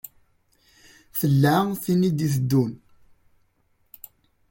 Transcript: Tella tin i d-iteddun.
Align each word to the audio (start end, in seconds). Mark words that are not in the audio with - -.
Tella 1.19 1.55
tin 1.83 2.07
i 2.09 2.11
d-iteddun. 2.17 2.73